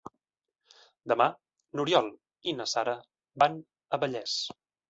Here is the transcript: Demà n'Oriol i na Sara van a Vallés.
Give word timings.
Demà 1.11 1.27
n'Oriol 1.79 2.09
i 2.53 2.57
na 2.63 2.69
Sara 2.75 2.97
van 3.45 3.63
a 3.99 4.05
Vallés. 4.07 4.41